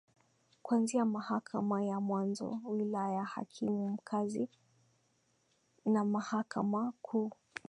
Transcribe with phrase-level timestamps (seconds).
[0.61, 4.49] Kuanzia Mahakama ya Mwanzo Wilaya Hakimu Mkazi
[5.85, 7.31] na Mahakama Kuu